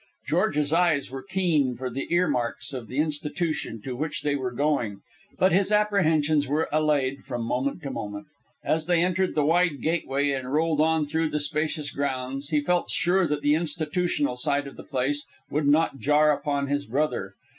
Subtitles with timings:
[0.25, 4.49] George's eyes were keen for the ear marks of the institution to which they were
[4.49, 5.01] going,
[5.37, 8.25] but his apprehensions were allayed from moment to moment.
[8.63, 12.89] As they entered the wide gateway and rolled on through the spacious grounds, he felt
[12.89, 17.35] sure that the institutional side of the place would not jar upon his brother.